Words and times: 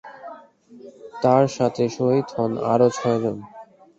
তার 1.23 1.43
সাথে 1.55 1.83
শহীদ 1.89 2.27
হন 2.35 2.51
আরো 2.71 2.87
ছয়জন। 2.97 3.37